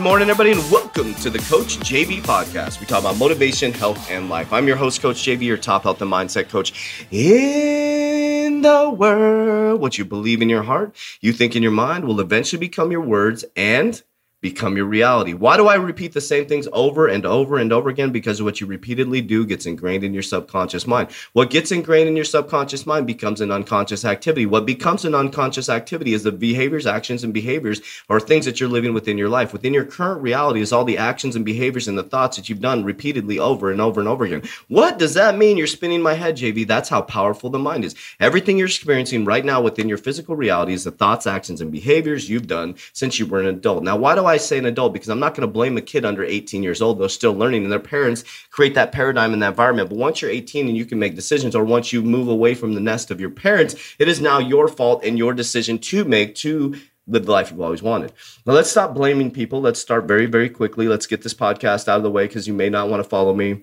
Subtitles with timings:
[0.00, 2.80] morning, everybody, and welcome to the Coach JV podcast.
[2.80, 4.52] We talk about motivation, health, and life.
[4.52, 9.80] I'm your host, Coach JV, your top health and mindset coach in the world.
[9.80, 13.00] What you believe in your heart, you think in your mind, will eventually become your
[13.00, 14.02] words and
[14.42, 15.32] become your reality.
[15.32, 18.10] Why do I repeat the same things over and over and over again?
[18.10, 21.10] Because what you repeatedly do gets ingrained in your subconscious mind.
[21.32, 24.44] What gets ingrained in your subconscious mind becomes an unconscious activity.
[24.44, 28.68] What becomes an unconscious activity is the behaviors, actions, and behaviors or things that you're
[28.68, 29.52] living within your life.
[29.52, 32.60] Within your current reality is all the actions and behaviors and the thoughts that you've
[32.60, 34.42] done repeatedly over and over and over again.
[34.66, 35.56] What does that mean?
[35.56, 36.66] You're spinning my head, JV.
[36.66, 37.94] That's how powerful the mind is.
[38.18, 42.28] Everything you're experiencing right now within your physical reality is the thoughts, actions, and behaviors
[42.28, 43.84] you've done since you were an adult.
[43.84, 44.92] Now, why do I I say an adult?
[44.92, 46.98] Because I'm not going to blame a kid under 18 years old.
[46.98, 49.90] They're still learning, and their parents create that paradigm in that environment.
[49.90, 52.74] But once you're 18 and you can make decisions, or once you move away from
[52.74, 56.34] the nest of your parents, it is now your fault and your decision to make
[56.36, 56.74] to
[57.06, 58.12] live the life you've always wanted.
[58.46, 59.60] Now, let's stop blaming people.
[59.60, 60.88] Let's start very, very quickly.
[60.88, 63.34] Let's get this podcast out of the way because you may not want to follow
[63.34, 63.62] me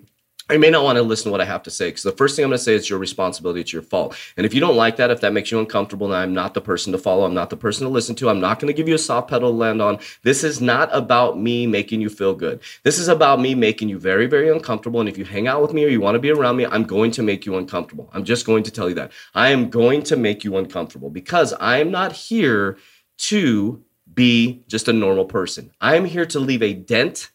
[0.51, 2.35] you may not want to listen to what I have to say because the first
[2.35, 3.61] thing I'm going to say is your responsibility.
[3.61, 4.17] It's your fault.
[4.35, 6.61] And if you don't like that, if that makes you uncomfortable, then I'm not the
[6.61, 7.25] person to follow.
[7.25, 8.29] I'm not the person to listen to.
[8.29, 9.99] I'm not going to give you a soft pedal to land on.
[10.23, 12.61] This is not about me making you feel good.
[12.83, 14.99] This is about me making you very, very uncomfortable.
[14.99, 16.83] And if you hang out with me or you want to be around me, I'm
[16.83, 18.09] going to make you uncomfortable.
[18.13, 19.11] I'm just going to tell you that.
[19.35, 22.77] I am going to make you uncomfortable because I am not here
[23.17, 25.71] to be just a normal person.
[25.79, 27.31] I am here to leave a dent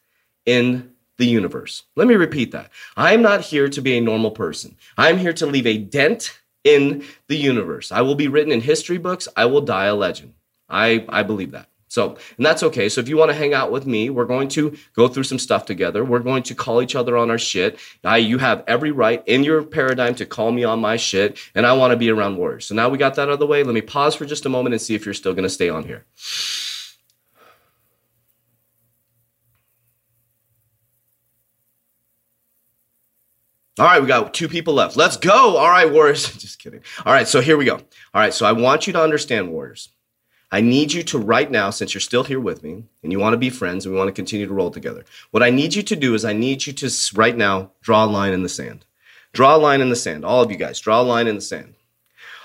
[0.46, 1.84] in the universe.
[1.96, 2.70] Let me repeat that.
[2.96, 4.76] I'm not here to be a normal person.
[4.96, 7.92] I'm here to leave a dent in the universe.
[7.92, 9.28] I will be written in history books.
[9.36, 10.34] I will die a legend.
[10.68, 11.68] I, I believe that.
[11.94, 12.88] So, and that's okay.
[12.88, 15.38] So, if you want to hang out with me, we're going to go through some
[15.38, 16.04] stuff together.
[16.04, 17.78] We're going to call each other on our shit.
[18.02, 21.64] I, you have every right in your paradigm to call me on my shit, and
[21.64, 22.66] I want to be around warriors.
[22.66, 23.62] So, now we got that out of the way.
[23.62, 25.68] Let me pause for just a moment and see if you're still going to stay
[25.68, 26.04] on here.
[33.76, 34.96] All right, we got two people left.
[34.96, 35.56] Let's go.
[35.56, 36.32] All right, Warriors.
[36.38, 36.82] Just kidding.
[37.04, 37.74] All right, so here we go.
[37.74, 37.82] All
[38.14, 39.88] right, so I want you to understand, Warriors.
[40.52, 43.32] I need you to right now, since you're still here with me and you want
[43.32, 45.82] to be friends and we want to continue to roll together, what I need you
[45.82, 48.84] to do is I need you to right now draw a line in the sand.
[49.32, 50.24] Draw a line in the sand.
[50.24, 51.74] All of you guys, draw a line in the sand.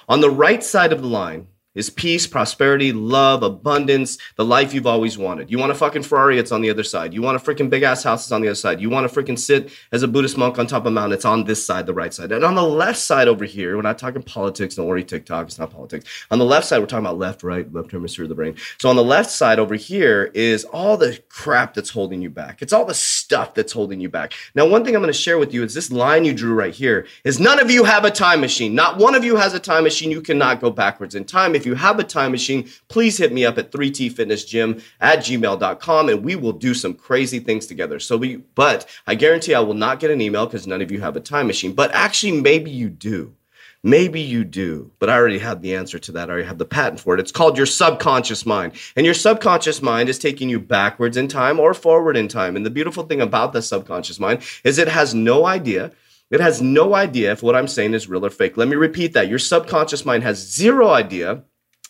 [0.08, 4.88] On the right side of the line, is peace, prosperity, love, abundance, the life you've
[4.88, 5.52] always wanted.
[5.52, 7.14] You want a fucking Ferrari, it's on the other side.
[7.14, 8.82] You want a freaking big ass house, it's on the other side.
[8.82, 11.26] You want to freaking sit as a Buddhist monk on top of a mountain, it's
[11.26, 12.32] on this side, the right side.
[12.32, 15.60] And on the left side over here, we're not talking politics, don't worry, TikTok, it's
[15.60, 16.06] not politics.
[16.32, 18.56] On the left side, we're talking about left, right, left hemisphere of the brain.
[18.80, 22.62] So on the left side over here is all the crap that's holding you back.
[22.62, 24.34] It's all the stuff that's holding you back.
[24.56, 26.74] Now, one thing I'm going to share with you is this line you drew right
[26.74, 28.74] here is none of you have a time machine.
[28.76, 30.12] Not one of you has a time machine.
[30.12, 31.56] You cannot go backwards in time.
[31.56, 36.24] If you have a time machine, please hit me up at 3tfitnessgym at gmail.com and
[36.24, 38.00] we will do some crazy things together.
[38.00, 41.02] So we, but I guarantee I will not get an email because none of you
[41.02, 41.74] have a time machine.
[41.74, 43.36] But actually, maybe you do.
[43.82, 46.30] Maybe you do, but I already have the answer to that.
[46.30, 47.20] I already have the patent for it.
[47.22, 48.74] It's called your subconscious mind.
[48.98, 52.58] And your subconscious mind is taking you backwards in time or forward in time.
[52.58, 55.94] And the beautiful thing about the subconscious mind is it has no idea.
[56.30, 58.58] It has no idea if what I'm saying is real or fake.
[58.58, 59.30] Let me repeat that.
[59.30, 61.44] Your subconscious mind has zero idea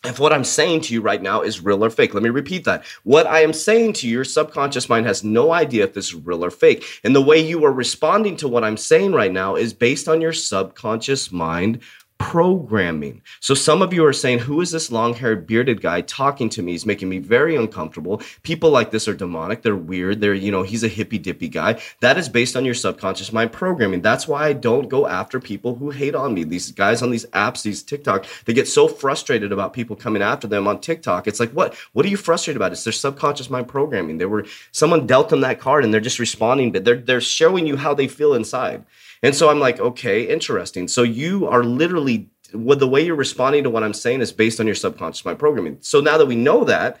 [0.04, 2.14] if what I'm saying to you right now is real or fake.
[2.14, 2.84] Let me repeat that.
[3.02, 6.14] What I am saying to you, your subconscious mind has no idea if this is
[6.14, 6.84] real or fake.
[7.04, 10.22] And the way you are responding to what I'm saying right now is based on
[10.22, 11.80] your subconscious mind
[12.20, 13.22] programming.
[13.40, 16.72] So some of you are saying, who is this long-haired bearded guy talking to me?
[16.72, 18.20] He's making me very uncomfortable.
[18.42, 19.62] People like this are demonic.
[19.62, 20.20] They're weird.
[20.20, 21.80] They're, you know, he's a hippy dippy guy.
[22.00, 24.02] That is based on your subconscious mind programming.
[24.02, 26.44] That's why I don't go after people who hate on me.
[26.44, 30.46] These guys on these apps, these TikTok, they get so frustrated about people coming after
[30.46, 31.26] them on TikTok.
[31.26, 32.72] It's like, what, what are you frustrated about?
[32.72, 34.18] It's their subconscious mind programming.
[34.18, 37.66] They were, someone dealt them that card and they're just responding, but they're, they're showing
[37.66, 38.84] you how they feel inside.
[39.22, 40.88] And so I'm like, okay, interesting.
[40.88, 44.60] So you are literally with the way you're responding to what I'm saying is based
[44.60, 45.78] on your subconscious mind programming.
[45.80, 47.00] So now that we know that,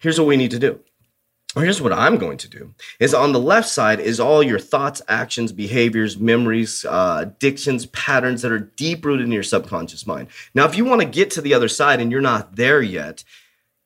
[0.00, 0.80] here's what we need to do.
[1.54, 4.58] Or here's what I'm going to do is on the left side is all your
[4.58, 10.28] thoughts, actions, behaviors, memories, uh, addictions, patterns that are deep rooted in your subconscious mind.
[10.54, 13.22] Now, if you want to get to the other side and you're not there yet,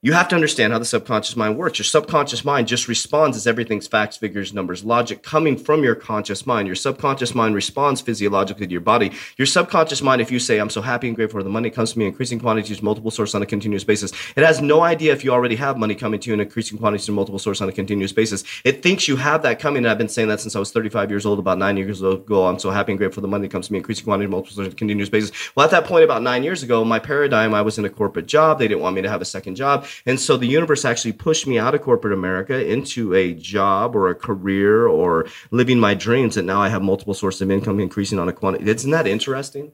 [0.03, 1.79] you have to understand how the subconscious mind works.
[1.79, 6.47] Your subconscious mind just responds as everything's facts, figures, numbers, logic coming from your conscious
[6.47, 6.69] mind.
[6.69, 9.11] Your subconscious mind responds physiologically to your body.
[9.37, 11.93] Your subconscious mind, if you say, I'm so happy and grateful for the money comes
[11.93, 15.13] to me in increasing quantities, multiple sources on a continuous basis, it has no idea
[15.13, 17.73] if you already have money coming to you in increasing quantities multiple sources on a
[17.73, 18.45] continuous basis.
[18.65, 19.79] It thinks you have that coming.
[19.79, 22.47] And I've been saying that since I was 35 years old, about nine years ago.
[22.47, 24.55] I'm so happy and grateful for the money comes to me in increasing quantities, multiple
[24.55, 25.33] sources on a continuous basis.
[25.57, 28.27] Well, at that point, about nine years ago, my paradigm, I was in a corporate
[28.27, 28.59] job.
[28.59, 29.86] They didn't want me to have a second job.
[30.05, 34.09] And so the universe actually pushed me out of corporate America into a job or
[34.09, 36.37] a career or living my dreams.
[36.37, 38.69] And now I have multiple sources of income increasing on a quantity.
[38.71, 39.73] Isn't that interesting?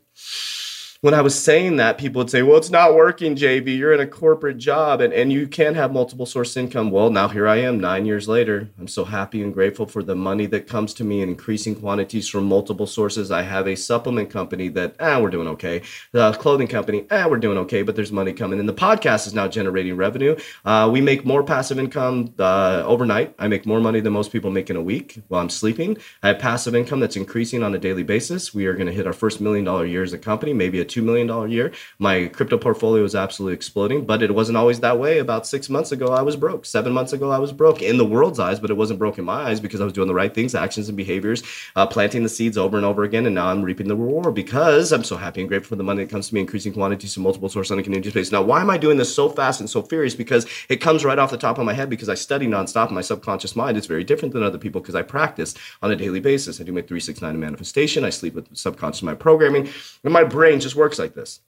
[1.02, 3.76] When I was saying that, people would say, Well, it's not working, JV.
[3.76, 6.93] You're in a corporate job and, and you can have multiple source income.
[6.93, 8.70] Well, now here I am nine years later.
[8.78, 12.28] I'm so happy and grateful for the money that comes to me in increasing quantities
[12.28, 13.32] from multiple sources.
[13.32, 15.82] I have a supplement company that, ah, we're doing okay.
[16.12, 18.60] The clothing company, ah, we're doing okay, but there's money coming.
[18.60, 20.37] And the podcast is now generating revenue.
[20.64, 23.34] Uh, we make more passive income uh, overnight.
[23.40, 25.96] I make more money than most people make in a week while I'm sleeping.
[26.22, 28.54] I have passive income that's increasing on a daily basis.
[28.54, 30.92] We are going to hit our first million dollar year as a company, maybe a
[30.93, 31.73] $2 million a year.
[31.99, 35.19] My crypto portfolio was absolutely exploding, but it wasn't always that way.
[35.19, 36.67] About six months ago, I was broke.
[36.67, 39.25] Seven months ago, I was broke in the world's eyes, but it wasn't broke in
[39.25, 41.43] my eyes because I was doing the right things, actions and behaviors,
[41.77, 43.27] uh, planting the seeds over and over again.
[43.27, 46.05] And now I'm reaping the reward because I'm so happy and grateful for the money
[46.05, 48.33] that comes to me, increasing quantities to multiple sources on a continuous basis.
[48.33, 50.15] Now, why am I doing this so fast and so furious?
[50.15, 53.00] Because it comes right off the top of my head because I study nonstop my
[53.00, 53.77] subconscious mind.
[53.77, 56.61] It's very different than other people because I practice on a daily basis.
[56.61, 58.05] I do my 369 manifestation.
[58.05, 59.69] I sleep with subconscious mind programming,
[60.05, 61.40] and my brain just works like this.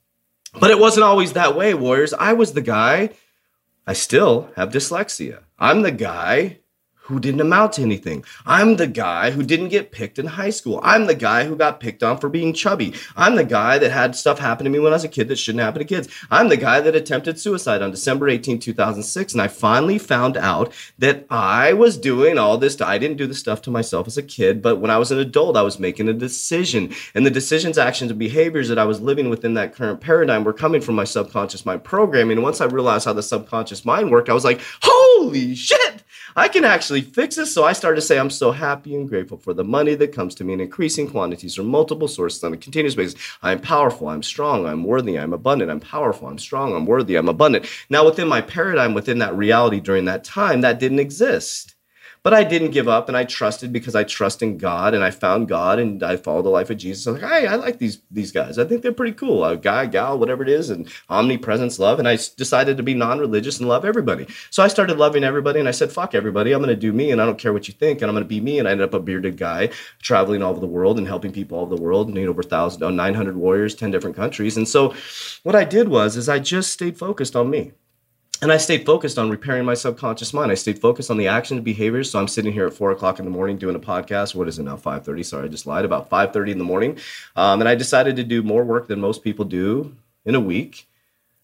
[0.58, 2.14] But it wasn't always that way, Warriors.
[2.14, 3.10] I was the guy,
[3.86, 5.40] I still have dyslexia.
[5.58, 6.58] I'm the guy
[7.04, 8.24] who didn't amount to anything.
[8.46, 10.80] I'm the guy who didn't get picked in high school.
[10.82, 12.94] I'm the guy who got picked on for being chubby.
[13.14, 15.36] I'm the guy that had stuff happen to me when I was a kid that
[15.36, 16.08] shouldn't happen to kids.
[16.30, 19.34] I'm the guy that attempted suicide on December 18, 2006.
[19.34, 22.80] And I finally found out that I was doing all this.
[22.80, 25.18] I didn't do the stuff to myself as a kid, but when I was an
[25.18, 26.94] adult, I was making a decision.
[27.14, 30.54] And the decisions, actions, and behaviors that I was living within that current paradigm were
[30.54, 32.38] coming from my subconscious mind programming.
[32.38, 36.02] And once I realized how the subconscious mind worked, I was like, holy shit!
[36.36, 37.54] I can actually fix this.
[37.54, 40.34] So I started to say, I'm so happy and grateful for the money that comes
[40.36, 43.20] to me in increasing quantities from multiple sources on a continuous basis.
[43.42, 47.28] I'm powerful, I'm strong, I'm worthy, I'm abundant, I'm powerful, I'm strong, I'm worthy, I'm
[47.28, 47.66] abundant.
[47.88, 51.74] Now, within my paradigm, within that reality during that time, that didn't exist.
[52.25, 55.11] But I didn't give up and I trusted because I trust in God and I
[55.11, 57.06] found God and I followed the life of Jesus.
[57.06, 58.59] I was like, hey, I like these these guys.
[58.59, 59.44] I think they're pretty cool.
[59.44, 61.99] A guy, gal, whatever it is, and omnipresence, love.
[61.99, 64.26] And I decided to be non-religious and love everybody.
[64.49, 66.53] So I started loving everybody and I said, fuck everybody.
[66.53, 68.41] I'm gonna do me and I don't care what you think, and I'm gonna be
[68.41, 68.59] me.
[68.59, 69.69] And I ended up a bearded guy
[70.00, 72.82] traveling all over the world and helping people all over the world, and over thousand,
[72.82, 74.56] uh, oh, 900 warriors, 10 different countries.
[74.56, 74.94] And so
[75.43, 77.73] what I did was is I just stayed focused on me
[78.44, 80.52] and I stayed focused on repairing my subconscious mind.
[80.52, 82.11] I stayed focused on the actions and behaviors.
[82.11, 84.35] So I'm sitting here at four o'clock in the morning doing a podcast.
[84.35, 84.76] What is it now?
[84.76, 85.23] Five thirty.
[85.23, 85.87] Sorry, I just lied.
[85.87, 86.99] About five thirty in the morning,
[87.37, 89.96] um, and I decided to do more work than most people do
[90.26, 90.87] in a week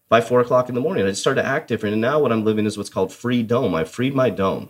[0.09, 1.03] by four o'clock in the morning.
[1.03, 3.41] I just started to act different, and now what I'm living is what's called free
[3.41, 3.73] dome.
[3.73, 4.69] I freed my dome.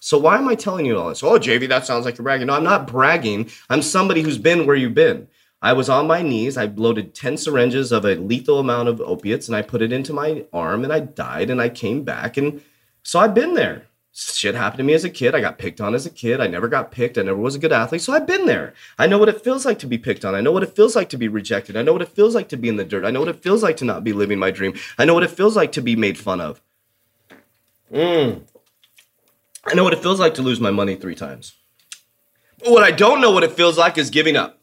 [0.00, 1.22] So why am I telling you all this?
[1.22, 2.48] Oh, JV, that sounds like you're bragging.
[2.48, 3.48] No, I'm not bragging.
[3.68, 5.28] I'm somebody who's been where you've been.
[5.62, 6.56] I was on my knees.
[6.56, 10.12] I loaded 10 syringes of a lethal amount of opiates and I put it into
[10.12, 12.36] my arm and I died and I came back.
[12.36, 12.62] And
[13.02, 13.86] so I've been there.
[14.12, 15.34] Shit happened to me as a kid.
[15.34, 16.40] I got picked on as a kid.
[16.40, 17.16] I never got picked.
[17.16, 18.00] I never was a good athlete.
[18.00, 18.74] So I've been there.
[18.98, 20.34] I know what it feels like to be picked on.
[20.34, 21.76] I know what it feels like to be rejected.
[21.76, 23.04] I know what it feels like to be in the dirt.
[23.04, 24.74] I know what it feels like to not be living my dream.
[24.98, 26.60] I know what it feels like to be made fun of.
[27.92, 28.42] Mm.
[29.66, 31.54] I know what it feels like to lose my money three times.
[32.58, 34.59] But what I don't know what it feels like is giving up.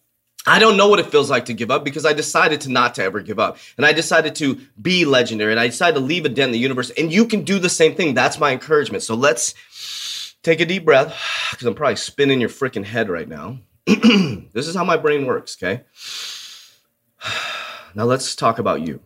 [0.48, 2.96] I don't know what it feels like to give up because I decided to not
[2.96, 3.58] to ever give up.
[3.75, 6.58] And I decided to be legendary and I decided to leave a dent in the
[6.58, 6.89] universe.
[6.92, 8.13] And you can do the same thing.
[8.13, 9.04] That's my encouragement.
[9.04, 9.54] So let's
[10.44, 11.13] take a deep breath
[11.51, 13.60] because I'm probably spinning your freaking head right now.
[13.86, 15.84] this is how my brain works, okay?
[17.96, 19.00] Now let's talk about you.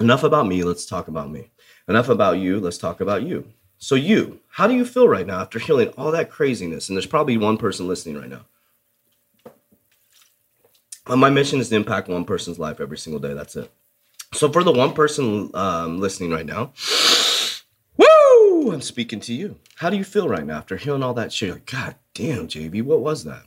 [0.00, 1.50] Enough about me, let's talk about me.
[1.88, 3.52] Enough about you, let's talk about you.
[3.76, 6.88] So, you, how do you feel right now after healing all that craziness?
[6.88, 8.46] And there's probably one person listening right now
[11.16, 13.34] my mission is to impact one person's life every single day.
[13.34, 13.70] That's it.
[14.34, 16.72] So for the one person um, listening right now,
[17.96, 19.56] woo, I'm speaking to you.
[19.76, 21.52] How do you feel right now after hearing all that shit?
[21.52, 23.44] Like, God damn, JV, what was that?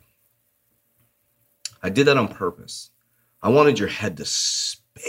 [1.84, 2.90] I did that on purpose.
[3.42, 5.04] I wanted your head to spin.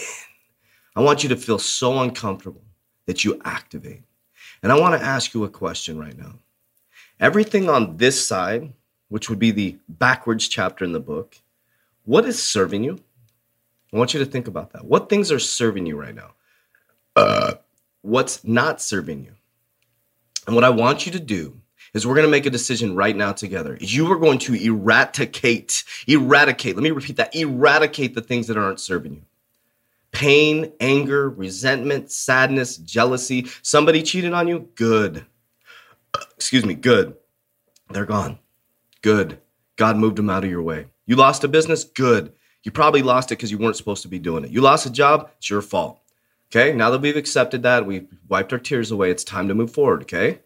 [0.94, 2.64] I want you to feel so uncomfortable
[3.06, 4.02] that you activate.
[4.62, 6.34] And I want to ask you a question right now.
[7.18, 8.72] Everything on this side,
[9.08, 11.36] which would be the backwards chapter in the book,
[12.04, 12.98] what is serving you?
[13.92, 14.84] I want you to think about that.
[14.84, 16.32] What things are serving you right now?
[17.14, 17.54] Uh,
[18.00, 19.32] what's not serving you.
[20.46, 21.60] And what I want you to do
[21.94, 23.76] is we're going to make a decision right now together.
[23.80, 28.80] You are going to eradicate, eradicate, let me repeat that, eradicate the things that aren't
[28.80, 29.22] serving you.
[30.10, 33.46] Pain, anger, resentment, sadness, jealousy.
[33.62, 34.68] Somebody cheated on you?
[34.74, 35.24] Good.
[36.36, 37.14] Excuse me, good.
[37.90, 38.38] They're gone.
[39.00, 39.38] Good.
[39.76, 40.86] God moved them out of your way.
[41.06, 41.84] You lost a business?
[41.84, 42.32] Good.
[42.62, 44.50] You probably lost it because you weren't supposed to be doing it.
[44.50, 45.30] You lost a job?
[45.38, 46.00] It's your fault.
[46.50, 49.72] Okay, now that we've accepted that, we've wiped our tears away, it's time to move
[49.72, 50.02] forward.
[50.02, 50.40] Okay.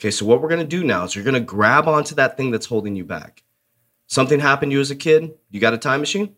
[0.00, 2.66] Okay, so what we're gonna do now is you're gonna grab onto that thing that's
[2.66, 3.42] holding you back.
[4.06, 5.34] Something happened to you as a kid?
[5.50, 6.36] You got a time machine?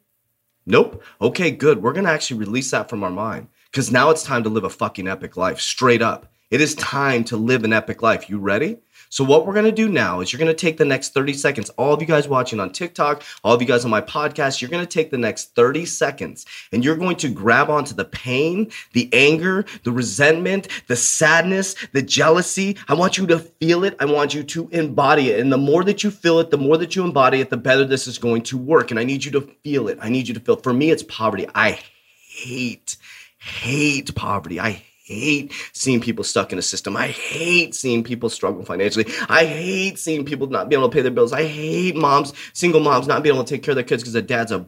[0.67, 1.03] Nope.
[1.21, 1.83] Okay, good.
[1.83, 4.71] We're gonna actually release that from our mind because now it's time to live a
[4.71, 6.33] fucking epic life, straight up.
[6.51, 8.31] It is time to live an epic life.
[8.31, 8.79] You ready?
[9.15, 11.35] So what we're going to do now is you're going to take the next 30
[11.35, 11.71] seconds.
[11.79, 14.69] All of you guys watching on TikTok, all of you guys on my podcast, you're
[14.69, 18.73] going to take the next 30 seconds and you're going to grab onto the pain,
[18.93, 22.77] the anger, the resentment, the sadness, the jealousy.
[22.89, 23.95] I want you to feel it.
[24.01, 25.39] I want you to embody it.
[25.39, 27.85] And the more that you feel it, the more that you embody it, the better
[27.85, 28.91] this is going to work.
[28.91, 29.97] And I need you to feel it.
[30.03, 30.57] I need you to feel.
[30.57, 31.47] For me, it's poverty.
[31.55, 31.79] I
[32.27, 32.97] hate
[33.45, 34.59] hate poverty.
[34.59, 36.97] I hate seeing people stuck in a system.
[36.97, 39.05] I hate seeing people struggle financially.
[39.29, 41.33] I hate seeing people not being able to pay their bills.
[41.33, 44.15] I hate moms, single moms, not being able to take care of their kids because
[44.15, 44.67] their dad's a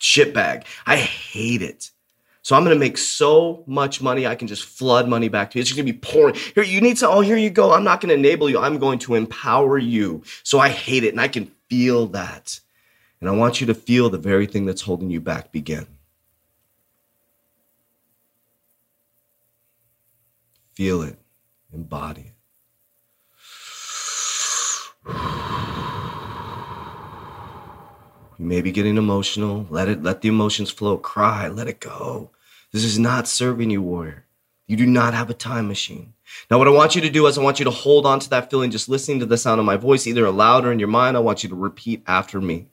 [0.00, 0.64] shitbag.
[0.86, 1.90] I hate it.
[2.40, 5.60] So I'm gonna make so much money, I can just flood money back to you.
[5.60, 6.36] It's just gonna be pouring.
[6.54, 7.72] Here, you need to, oh, here you go.
[7.72, 10.22] I'm not gonna enable you, I'm going to empower you.
[10.42, 12.60] So I hate it and I can feel that.
[13.20, 15.86] And I want you to feel the very thing that's holding you back begin.
[20.76, 21.18] Feel it,
[21.72, 22.32] embody it.
[28.38, 29.66] You may be getting emotional.
[29.70, 30.98] Let it let the emotions flow.
[30.98, 32.30] Cry, let it go.
[32.72, 34.26] This is not serving you, warrior.
[34.66, 36.12] You do not have a time machine.
[36.50, 38.28] Now, what I want you to do is I want you to hold on to
[38.30, 40.88] that feeling, just listening to the sound of my voice, either aloud or in your
[40.88, 41.16] mind.
[41.16, 42.66] I want you to repeat after me.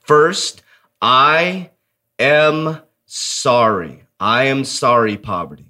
[0.00, 0.60] First,
[1.00, 1.70] I
[2.18, 4.02] am sorry.
[4.20, 5.67] I am sorry, poverty.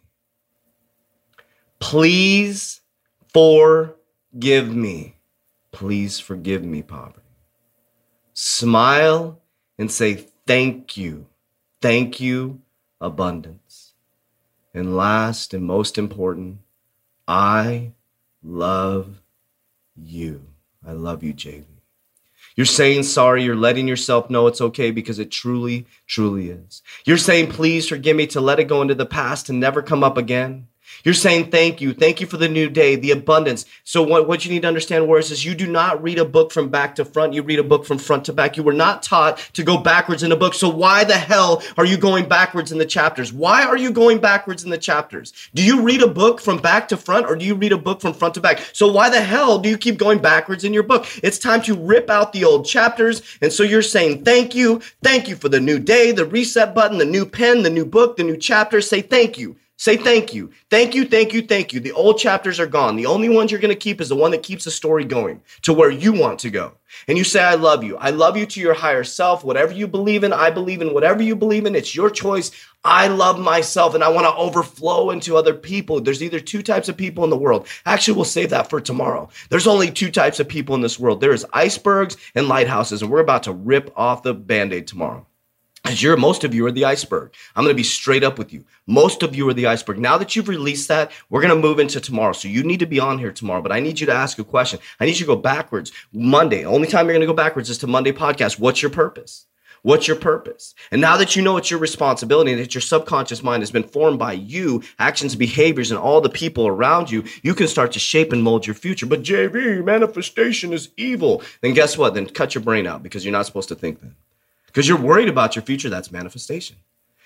[1.78, 2.80] Please
[3.32, 5.16] forgive me.
[5.72, 7.20] Please forgive me, poverty.
[8.34, 9.40] Smile
[9.78, 11.26] and say thank you.
[11.80, 12.60] Thank you,
[13.00, 13.94] abundance.
[14.74, 16.58] And last and most important,
[17.26, 17.92] I
[18.42, 19.22] love
[19.96, 20.42] you.
[20.86, 21.64] I love you, JV.
[22.56, 23.44] You're saying sorry.
[23.44, 26.82] You're letting yourself know it's okay because it truly, truly is.
[27.04, 30.02] You're saying, please forgive me to let it go into the past and never come
[30.02, 30.66] up again.
[31.04, 31.94] You're saying thank you.
[31.94, 33.64] Thank you for the new day, the abundance.
[33.84, 36.52] So what, what you need to understand, Warriors, is you do not read a book
[36.52, 37.34] from back to front.
[37.34, 38.56] You read a book from front to back.
[38.56, 40.54] You were not taught to go backwards in a book.
[40.54, 43.32] So why the hell are you going backwards in the chapters?
[43.32, 45.32] Why are you going backwards in the chapters?
[45.54, 48.00] Do you read a book from back to front or do you read a book
[48.00, 48.60] from front to back?
[48.72, 51.06] So why the hell do you keep going backwards in your book?
[51.22, 53.22] It's time to rip out the old chapters.
[53.40, 54.80] And so you're saying thank you.
[55.02, 58.16] Thank you for the new day, the reset button, the new pen, the new book,
[58.16, 58.80] the new chapter.
[58.80, 59.56] Say thank you.
[59.78, 60.50] Say thank you.
[60.70, 61.78] Thank you, thank you, thank you.
[61.78, 62.96] The old chapters are gone.
[62.96, 65.40] The only ones you're going to keep is the one that keeps the story going
[65.62, 66.72] to where you want to go.
[67.06, 67.96] And you say, I love you.
[67.96, 69.44] I love you to your higher self.
[69.44, 70.94] Whatever you believe in, I believe in.
[70.94, 72.50] Whatever you believe in, it's your choice.
[72.84, 76.00] I love myself and I want to overflow into other people.
[76.00, 77.68] There's either two types of people in the world.
[77.86, 79.28] Actually, we'll save that for tomorrow.
[79.48, 83.00] There's only two types of people in this world there is icebergs and lighthouses.
[83.00, 85.24] And we're about to rip off the band aid tomorrow.
[85.88, 87.32] As you're, most of you are the iceberg.
[87.56, 88.62] I'm going to be straight up with you.
[88.86, 89.98] Most of you are the iceberg.
[89.98, 92.34] Now that you've released that, we're going to move into tomorrow.
[92.34, 94.44] So you need to be on here tomorrow, but I need you to ask a
[94.44, 94.80] question.
[95.00, 95.90] I need you to go backwards.
[96.12, 98.58] Monday, only time you're going to go backwards is to Monday podcast.
[98.58, 99.46] What's your purpose?
[99.80, 100.74] What's your purpose?
[100.90, 103.88] And now that you know it's your responsibility and that your subconscious mind has been
[103.88, 107.98] formed by you, actions, behaviors, and all the people around you, you can start to
[107.98, 109.06] shape and mold your future.
[109.06, 111.42] But JV, manifestation is evil.
[111.62, 112.12] Then guess what?
[112.12, 114.12] Then cut your brain out because you're not supposed to think that.
[114.68, 116.76] Because you're worried about your future, that's manifestation.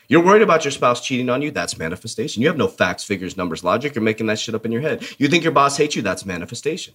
[0.09, 2.43] You're worried about your spouse cheating on you, that's manifestation.
[2.43, 3.95] You have no facts, figures, numbers, logic.
[3.95, 5.07] You're making that shit up in your head.
[5.19, 6.95] You think your boss hates you, that's manifestation.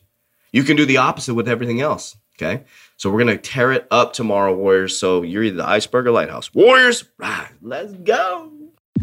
[0.51, 2.17] You can do the opposite with everything else.
[2.39, 2.63] Okay.
[2.97, 4.97] So we're going to tear it up tomorrow, Warriors.
[4.97, 6.53] So you're either the iceberg or lighthouse.
[6.53, 8.56] Warriors, right, let's go.